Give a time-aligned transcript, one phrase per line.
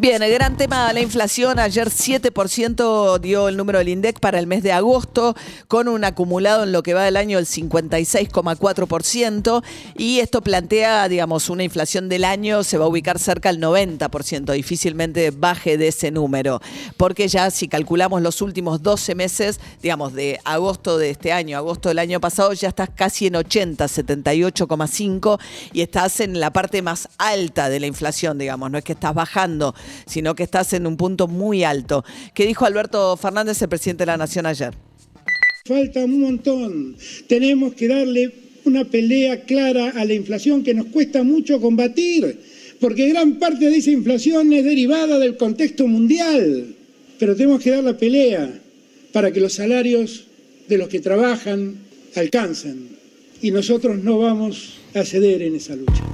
[0.00, 1.58] Bien, el gran tema de la inflación.
[1.58, 5.34] Ayer 7% dio el número del INDEC para el mes de agosto,
[5.66, 9.64] con un acumulado en lo que va del año del 56,4%.
[9.96, 14.52] Y esto plantea, digamos, una inflación del año se va a ubicar cerca del 90%.
[14.52, 16.62] Difícilmente baje de ese número.
[16.96, 21.88] Porque ya si calculamos los últimos 12 meses, digamos, de agosto de este año, agosto
[21.88, 25.40] del año pasado, ya estás casi en 80, 78,5
[25.72, 28.70] y estás en la parte más alta de la inflación, digamos.
[28.70, 29.74] No es que estás bajando
[30.06, 32.04] sino que estás en un punto muy alto.
[32.34, 34.74] ¿Qué dijo Alberto Fernández, el presidente de la Nación, ayer?
[35.64, 36.96] Falta un montón.
[37.26, 38.32] Tenemos que darle
[38.64, 42.40] una pelea clara a la inflación que nos cuesta mucho combatir,
[42.80, 46.74] porque gran parte de esa inflación es derivada del contexto mundial.
[47.18, 48.60] Pero tenemos que dar la pelea
[49.12, 50.24] para que los salarios
[50.68, 51.76] de los que trabajan
[52.14, 52.88] alcancen.
[53.42, 56.04] Y nosotros no vamos a ceder en esa lucha.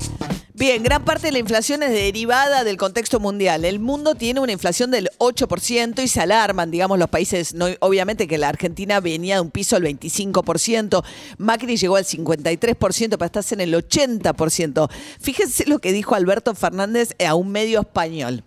[0.57, 3.65] Bien, gran parte de la inflación es derivada del contexto mundial.
[3.65, 8.29] El mundo tiene una inflación del 8% y se alarman, digamos, los países, no, obviamente
[8.29, 11.05] que la Argentina venía de un piso del 25%,
[11.39, 14.89] Macri llegó al 53%, para estarse en el 80%.
[15.21, 18.45] Fíjense lo que dijo Alberto Fernández a un medio español.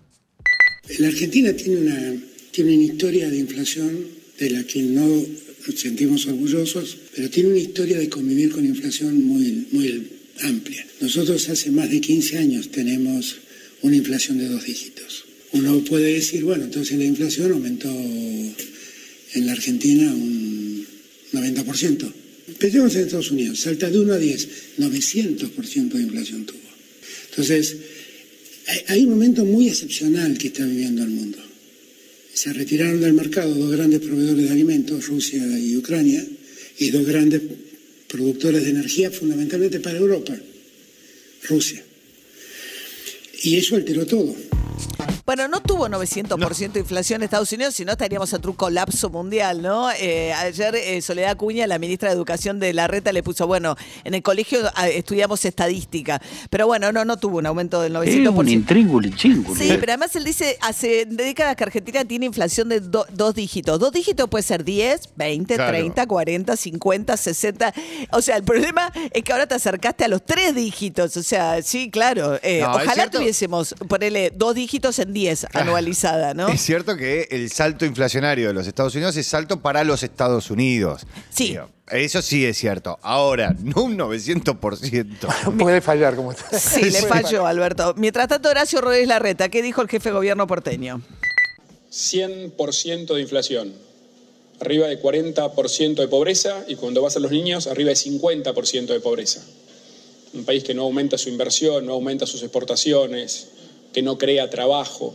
[0.99, 4.07] La Argentina tiene una, tiene una historia de inflación
[4.39, 9.25] de la que no nos sentimos orgullosos, pero tiene una historia de convivir con inflación
[9.25, 10.85] muy, muy amplia.
[11.01, 13.37] Nosotros hace más de 15 años tenemos
[13.81, 15.25] una inflación de dos dígitos.
[15.53, 20.85] Uno puede decir, bueno, entonces la inflación aumentó en la Argentina un
[21.33, 22.13] 90%.
[22.59, 24.47] Pensemos en Estados Unidos, salta de 1 a 10,
[24.79, 26.59] 900% de inflación tuvo.
[27.29, 27.75] Entonces,
[28.87, 31.37] hay un momento muy excepcional que está viviendo el mundo.
[32.33, 36.25] Se retiraron del mercado dos grandes proveedores de alimentos, Rusia y Ucrania,
[36.79, 37.41] y dos grandes
[38.07, 40.35] productores de energía fundamentalmente para Europa,
[41.43, 41.83] Rusia.
[43.43, 44.35] Y eso alteró todo.
[45.27, 49.09] Bueno, no tuvo 900% de inflación en Estados Unidos, si no estaríamos ante un colapso
[49.09, 49.91] mundial, ¿no?
[49.91, 53.75] Eh, ayer eh, Soledad Cuña, la ministra de Educación de la Reta, le puso, bueno,
[54.05, 58.07] en el colegio ah, estudiamos estadística, pero bueno, no, no tuvo un aumento del 900%.
[58.07, 58.23] Es
[59.57, 63.81] Sí, pero además él dice, hace décadas que Argentina tiene inflación de dos dígitos.
[63.81, 67.73] Dos dígitos puede ser 10, 20, 30, 40, 50, 60.
[68.11, 71.17] O sea, el problema es que ahora te acercaste a los tres dígitos.
[71.17, 72.39] O sea, sí, claro.
[72.43, 76.49] Eh, ojalá tuviésemos, ponerle dos dígitos en 10 anualizada, ¿no?
[76.49, 80.51] Es cierto que el salto inflacionario de los Estados Unidos es salto para los Estados
[80.51, 81.07] Unidos.
[81.31, 81.57] Sí.
[81.89, 82.99] eso sí es cierto.
[83.01, 85.57] Ahora, no un 900%.
[85.57, 86.59] Puede fallar como está.
[86.59, 87.95] Sí, le falló, Alberto.
[87.97, 91.01] Mientras tanto, Horacio Rodríguez Larreta, ¿qué dijo el jefe de gobierno porteño?
[91.91, 93.73] 100% de inflación,
[94.59, 98.99] arriba de 40% de pobreza y cuando vas a los niños, arriba de 50% de
[98.99, 99.41] pobreza.
[100.33, 103.47] Un país que no aumenta su inversión, no aumenta sus exportaciones,
[103.93, 105.13] que no crea trabajo,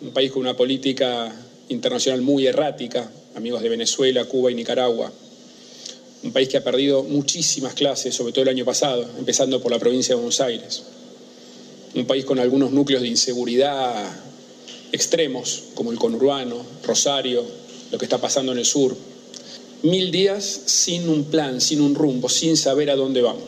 [0.00, 1.34] un país con una política
[1.68, 5.12] internacional muy errática, amigos de Venezuela, Cuba y Nicaragua,
[6.22, 9.78] un país que ha perdido muchísimas clases, sobre todo el año pasado, empezando por la
[9.78, 10.82] provincia de Buenos Aires,
[11.94, 14.12] un país con algunos núcleos de inseguridad
[14.92, 17.44] extremos, como el conurbano, Rosario,
[17.90, 18.96] lo que está pasando en el sur,
[19.84, 23.44] mil días sin un plan, sin un rumbo, sin saber a dónde vamos.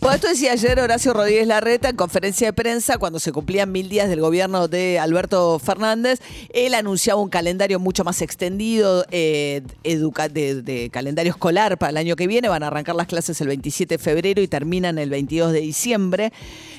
[0.00, 3.90] Bueno, esto decía ayer Horacio Rodríguez Larreta en conferencia de prensa cuando se cumplían mil
[3.90, 6.20] días del gobierno de Alberto Fernández.
[6.54, 12.26] Él anunciaba un calendario mucho más extendido eh, de, calendario escolar para el año que
[12.26, 12.48] viene.
[12.48, 16.32] Van a arrancar las clases el 27 de febrero y terminan el 22 de diciembre.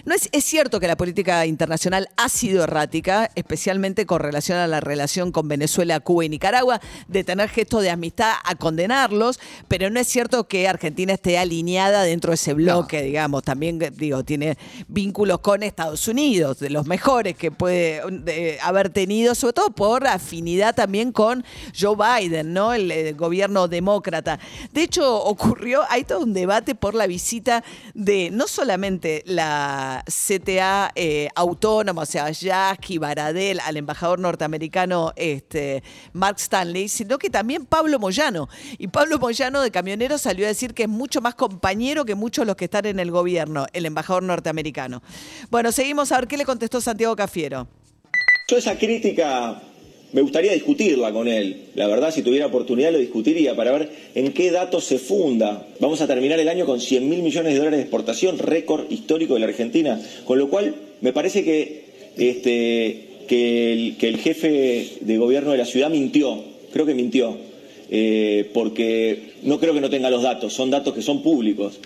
[0.05, 4.67] No es, es cierto que la política internacional ha sido errática, especialmente con relación a
[4.67, 9.11] la relación con Venezuela, Cuba y Nicaragua, de tener gestos de amistad a condenar
[9.67, 13.43] pero no es cierto que Argentina esté alineada dentro de ese bloque, digamos.
[13.43, 14.57] También, digo, tiene
[14.87, 18.01] vínculos con Estados Unidos, de los mejores que puede
[18.61, 21.43] haber tenido, sobre todo por afinidad también con
[21.79, 22.73] Joe Biden, ¿no?
[22.73, 24.39] El, gobierno demócrata.
[24.71, 27.63] De hecho, ocurrió, hay todo un debate por la visita
[27.93, 35.83] de no solamente la CTA eh, autónoma, o sea, Jackie Baradel, al embajador norteamericano este,
[36.13, 38.49] Mark Stanley, sino que también Pablo Moyano.
[38.77, 42.45] Y Pablo Moyano de Camioneros salió a decir que es mucho más compañero que muchos
[42.45, 45.01] los que están en el gobierno, el embajador norteamericano.
[45.49, 47.67] Bueno, seguimos a ver qué le contestó Santiago Cafiero.
[48.47, 49.61] Toda esa crítica
[50.13, 51.67] me gustaría discutirla con él.
[51.75, 55.67] La verdad, si tuviera oportunidad lo discutiría para ver en qué datos se funda.
[55.79, 59.35] Vamos a terminar el año con 100 mil millones de dólares de exportación, récord histórico
[59.35, 60.01] de la Argentina.
[60.25, 61.85] Con lo cual, me parece que,
[62.17, 66.43] este, que, el, jefe de gobierno de la ciudad mintió.
[66.73, 67.37] Creo que mintió.
[67.89, 71.79] Eh, porque no creo que no tenga los datos, son datos que son públicos.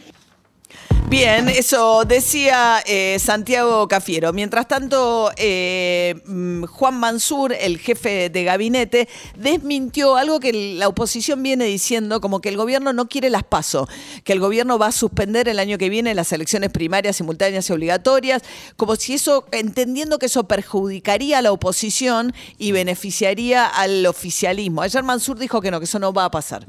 [1.08, 4.34] Bien, eso decía eh, Santiago Cafiero.
[4.34, 9.08] Mientras tanto, eh, mm, Juan Mansur, el jefe de gabinete,
[9.38, 13.88] desmintió algo que la oposición viene diciendo, como que el gobierno no quiere las PASO,
[14.24, 17.74] que el gobierno va a suspender el año que viene las elecciones primarias simultáneas y
[17.74, 18.42] obligatorias,
[18.76, 24.82] como si eso, entendiendo que eso perjudicaría a la oposición y beneficiaría al oficialismo.
[24.82, 26.66] Ayer Mansur dijo que no, que eso no va a pasar.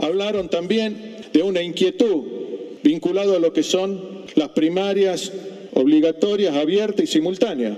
[0.00, 2.44] Hablaron también de una inquietud
[2.84, 3.98] vinculado a lo que son
[4.36, 5.32] las primarias
[5.72, 7.76] obligatorias, abiertas y simultáneas.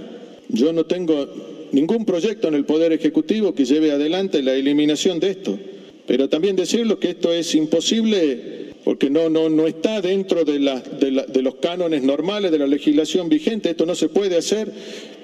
[0.48, 5.30] Yo no tengo ningún proyecto en el Poder Ejecutivo que lleve adelante la eliminación de
[5.30, 5.58] esto,
[6.06, 11.42] pero también decirlo que esto es imposible porque no, no, no está dentro de, de,
[11.42, 14.72] los cánones normales de la legislación vigente, esto no se puede hacer,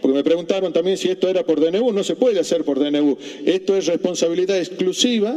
[0.02, 3.16] porque me preguntaron también si esto era por DNU, no se puede hacer por DNU,
[3.46, 5.34] esto es responsabilidad exclusiva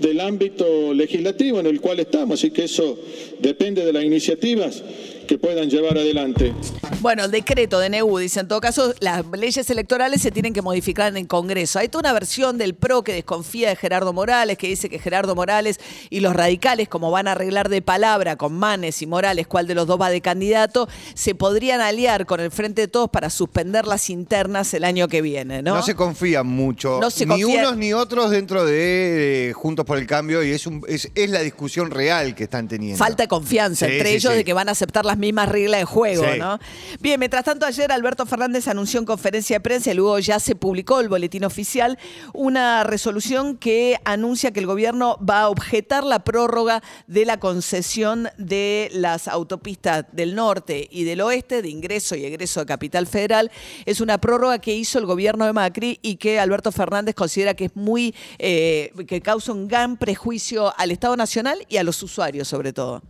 [0.00, 2.98] del ámbito legislativo en el cual estamos, así que eso
[3.38, 4.82] depende de las iniciativas
[5.26, 6.52] que puedan llevar adelante.
[7.00, 10.62] Bueno, el decreto de NEU dice, en todo caso, las leyes electorales se tienen que
[10.62, 11.78] modificar en el Congreso.
[11.78, 15.36] Hay toda una versión del PRO que desconfía de Gerardo Morales, que dice que Gerardo
[15.36, 15.78] Morales
[16.10, 19.76] y los radicales, como van a arreglar de palabra con Manes y Morales, cuál de
[19.76, 23.86] los dos va de candidato, se podrían aliar con el Frente de Todos para suspender
[23.86, 25.76] las internas el año que viene, ¿no?
[25.76, 30.50] No se confían mucho, ni unos ni otros dentro de Juntos por el Cambio, y
[30.50, 32.98] es, un, es, la discusión real que están teniendo.
[32.98, 36.24] Falta de confianza entre ellos de que van a aceptar las mismas reglas de juego,
[36.36, 36.58] ¿no?
[37.00, 40.54] Bien, mientras tanto, ayer Alberto Fernández anunció en conferencia de prensa y luego ya se
[40.54, 41.98] publicó el boletín oficial
[42.32, 48.28] una resolución que anuncia que el gobierno va a objetar la prórroga de la concesión
[48.38, 53.50] de las autopistas del norte y del oeste de ingreso y egreso de Capital Federal.
[53.84, 57.66] Es una prórroga que hizo el gobierno de Macri y que Alberto Fernández considera que
[57.66, 62.48] es muy, eh, que causa un gran prejuicio al Estado Nacional y a los usuarios
[62.48, 63.02] sobre todo.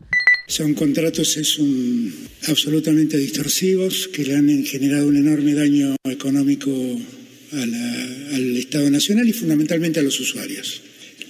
[0.49, 1.61] Son contratos es
[2.49, 6.73] absolutamente distorsivos que le han generado un enorme daño económico
[7.53, 10.81] al Estado Nacional y fundamentalmente a los usuarios.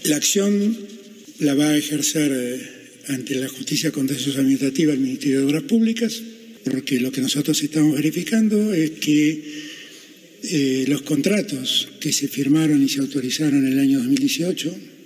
[0.05, 0.79] La acción
[1.41, 2.61] la va a ejercer eh,
[3.09, 6.23] ante la justicia contenciosa administrativa el Ministerio de Obras Públicas,
[6.65, 9.43] porque lo que nosotros estamos verificando es que
[10.45, 14.98] eh, los contratos que se firmaron y se autorizaron en el año 2018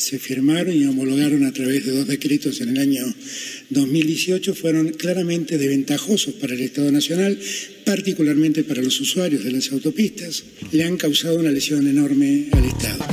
[0.00, 3.04] se firmaron y homologaron a través de dos decretos en el año
[3.68, 7.38] 2018 fueron claramente desventajosos para el Estado Nacional,
[7.84, 10.42] particularmente para los usuarios de las autopistas.
[10.72, 13.04] Le han causado una lesión enorme al Estado.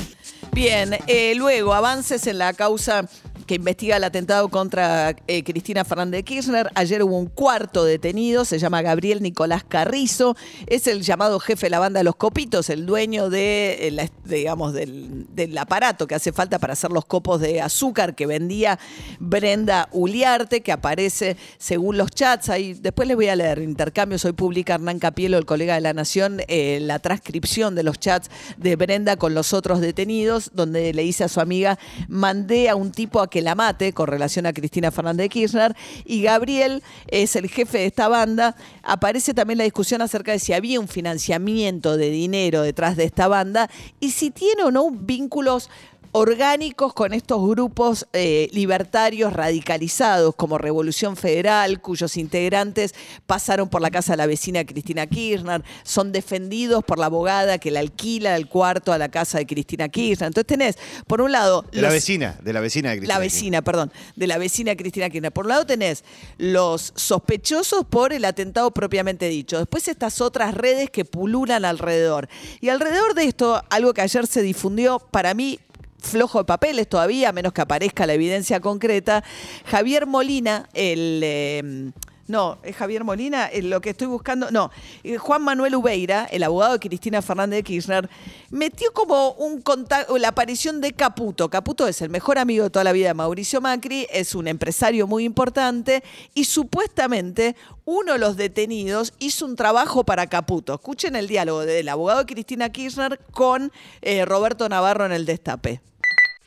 [0.54, 3.08] Bien, eh, luego avances en la causa
[3.48, 6.70] que investiga el atentado contra eh, Cristina Fernández de Kirchner.
[6.76, 10.36] Ayer hubo un cuarto detenido, se llama Gabriel Nicolás Carrizo,
[10.68, 14.74] es el llamado jefe de la banda de los copitos, el dueño de, eh, digamos,
[14.74, 15.26] del,
[15.58, 18.78] aparato que hace falta para hacer los copos de azúcar que vendía
[19.20, 22.50] Brenda Uliarte, que aparece según los chats.
[22.50, 24.26] Ahí, después les voy a leer intercambios.
[24.26, 28.30] Hoy publica Hernán Capielo, el colega de la Nación, eh, la transcripción de los chats
[28.58, 31.80] de Brenda con los otros detenidos, donde le dice a su amiga,
[32.10, 35.76] mandé a un tipo a que la mate con relación a Cristina Fernández de Kirchner.
[36.06, 38.56] Y Gabriel es el jefe de esta banda.
[38.84, 43.28] Aparece también la discusión acerca de si había un financiamiento de dinero detrás de esta
[43.28, 43.70] banda
[44.00, 45.70] y si tiene o no vínculos
[46.12, 52.94] orgánicos con estos grupos eh, libertarios radicalizados como Revolución Federal, cuyos integrantes
[53.26, 57.72] pasaron por la casa de la vecina Cristina Kirchner, son defendidos por la abogada que
[57.72, 60.28] le alquila el cuarto a la casa de Cristina Kirchner.
[60.28, 61.66] Entonces tenés, por un lado...
[61.72, 63.14] De la vecina, de la vecina de Cristina.
[63.14, 65.32] La vecina, perdón, de la vecina Cristina Kirchner.
[65.32, 66.04] Por un lado tenés
[66.38, 69.58] los sospechosos por el atentado propiamente dicho.
[69.58, 72.30] Después estas otras redes que pululan alrededor.
[72.62, 75.60] Y alrededor de esto, algo que ayer se difundió, para mí
[76.08, 79.24] flojo de papeles todavía, a menos que aparezca la evidencia concreta.
[79.66, 81.22] Javier Molina, el...
[81.24, 81.92] Eh,
[82.28, 84.52] no, es Javier Molina, lo que estoy buscando.
[84.52, 84.70] No,
[85.04, 88.10] eh, Juan Manuel Ubeira, el abogado de Cristina Fernández de Kirchner,
[88.50, 91.50] metió como un contacto, la aparición de Caputo.
[91.50, 95.08] Caputo es el mejor amigo de toda la vida de Mauricio Macri, es un empresario
[95.08, 100.74] muy importante y supuestamente uno de los detenidos hizo un trabajo para Caputo.
[100.74, 103.72] Escuchen el diálogo del abogado de Cristina Kirchner con
[104.02, 105.82] eh, Roberto Navarro en el Destape.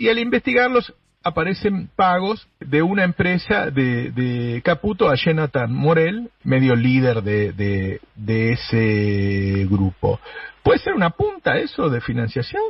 [0.00, 7.23] Y al investigarlos aparecen pagos de una empresa de, Caputo a Jonathan Morel, medio líder
[7.23, 10.19] de, de, ese grupo.
[10.62, 12.62] ¿Puede ser una punta eso de financiación?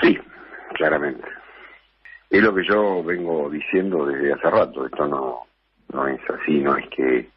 [0.00, 0.18] Sí,
[0.72, 1.28] claramente.
[2.30, 4.86] Es lo que yo vengo diciendo desde hace rato.
[4.86, 5.40] Esto no,
[5.92, 7.28] no es así, no es que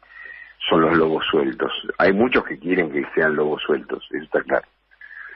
[0.70, 1.70] son los lobos sueltos.
[1.98, 4.66] Hay muchos que quieren que sean lobos sueltos, eso está claro.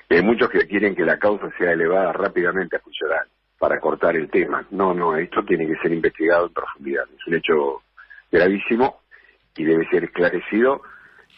[0.08, 3.26] hay muchos que quieren que la causa sea elevada rápidamente a funcionar
[3.62, 4.66] para cortar el tema.
[4.72, 7.04] No, no, esto tiene que ser investigado en profundidad.
[7.16, 7.82] Es un hecho
[8.28, 9.02] gravísimo
[9.56, 10.82] y debe ser esclarecido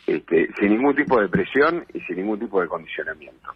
[0.06, 3.50] este, sin ningún tipo de presión y sin ningún tipo de condicionamiento.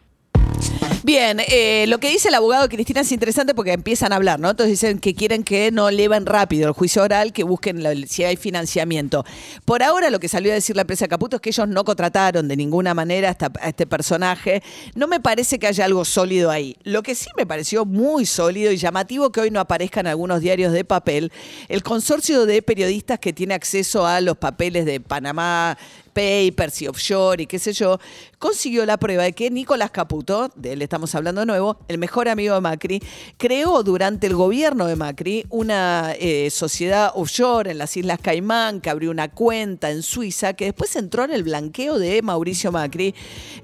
[1.05, 4.51] Bien, eh, lo que dice el abogado Cristina es interesante porque empiezan a hablar, ¿no?
[4.51, 8.37] Entonces dicen que quieren que no eleven rápido el juicio oral, que busquen si hay
[8.37, 9.25] financiamiento.
[9.65, 12.49] Por ahora lo que salió a decir la empresa Caputo es que ellos no contrataron
[12.49, 14.61] de ninguna manera a, este personaje.
[14.97, 16.77] No me parece que haya algo sólido ahí.
[16.83, 20.41] Lo que sí me pareció muy sólido y llamativo que hoy no aparezca en algunos
[20.41, 21.31] diarios de papel,
[21.69, 25.79] el consorcio de periodistas que tiene acceso a los papeles de Panamá,
[26.19, 28.01] papers y offshore y qué sé yo,
[28.39, 32.31] consiguió la prueba de que Nicolás Caputo, de él estamos hablando de nuevo, el mejor
[32.31, 33.03] amigo de Macri,
[33.37, 38.89] creó durante el gobierno de Macri una eh, sociedad offshore en las Islas Caimán, que
[38.89, 43.15] abrió una cuenta en Suiza, que después entró en el blanqueo de Mauricio Macri.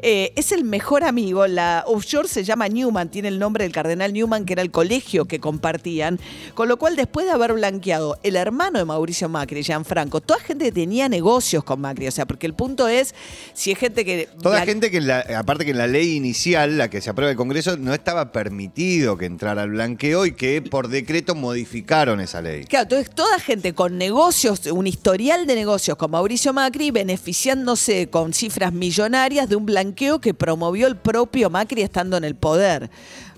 [0.03, 4.13] Eh, es el mejor amigo, la offshore se llama Newman, tiene el nombre del cardenal
[4.13, 6.21] Newman, que era el colegio que compartían,
[6.53, 10.71] con lo cual después de haber blanqueado el hermano de Mauricio Macri, Gianfranco, toda gente
[10.73, 13.15] tenía negocios con Macri, o sea, porque el punto es
[13.55, 14.29] si es gente que...
[14.43, 17.77] Toda gente que, aparte que en la ley inicial, la que se aprueba el Congreso,
[17.77, 22.65] no estaba permitido que entrara al blanqueo y que por decreto modificaron esa ley.
[22.65, 28.35] Claro, entonces toda gente con negocios, un historial de negocios con Mauricio Macri, beneficiándose con
[28.35, 32.91] cifras millonarias de un blanqueo que promovió el propio Macri estando en el poder.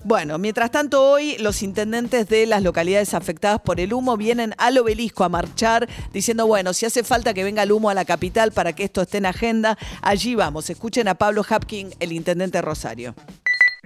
[0.03, 4.79] Bueno, mientras tanto hoy los intendentes de las localidades afectadas por el humo vienen al
[4.79, 8.51] obelisco a marchar diciendo, bueno, si hace falta que venga el humo a la capital
[8.51, 10.71] para que esto esté en agenda, allí vamos.
[10.71, 13.13] Escuchen a Pablo Hapkin, el intendente Rosario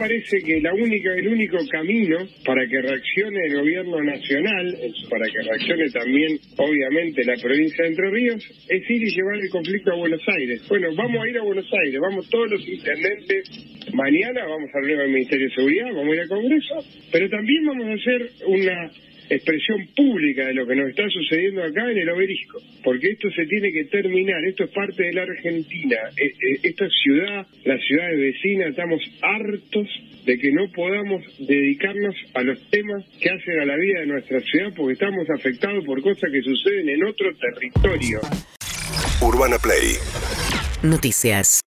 [0.01, 4.75] parece que la única, el único camino para que reaccione el gobierno nacional,
[5.07, 9.49] para que reaccione también, obviamente, la provincia de Entre Ríos, es ir y llevar el
[9.51, 10.67] conflicto a Buenos Aires.
[10.67, 13.45] Bueno, vamos a ir a Buenos Aires, vamos todos los intendentes,
[13.93, 16.75] mañana vamos a hablar del Ministerio de Seguridad, vamos a ir al Congreso,
[17.11, 18.91] pero también vamos a hacer una
[19.35, 23.45] expresión pública de lo que nos está sucediendo acá en el obelisco, porque esto se
[23.45, 28.19] tiene que terminar, esto es parte de la Argentina, e, e, esta ciudad, las ciudades
[28.19, 29.87] vecinas, estamos hartos
[30.25, 34.39] de que no podamos dedicarnos a los temas que hacen a la vida de nuestra
[34.41, 38.19] ciudad porque estamos afectados por cosas que suceden en otro territorio.
[39.21, 39.97] Urbana Play.
[40.83, 41.59] Noticias.